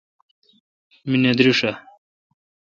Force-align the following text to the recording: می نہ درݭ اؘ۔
می 1.07 1.15
نہ 1.23 1.31
درݭ 1.37 1.59
اؘ۔ 1.69 1.71